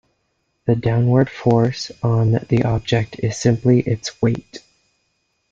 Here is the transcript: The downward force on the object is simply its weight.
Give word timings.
The 0.65 0.75
downward 0.75 1.29
force 1.29 1.91
on 2.01 2.31
the 2.31 2.63
object 2.65 3.17
is 3.19 3.37
simply 3.37 3.81
its 3.81 4.19
weight. 4.19 4.63